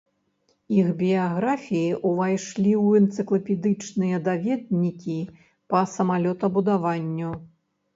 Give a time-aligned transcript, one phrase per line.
[0.77, 5.21] Іх біяграфіі ўвайшлі ў энцыклапедычныя даведнікі
[5.71, 7.31] па самалётабудаванню.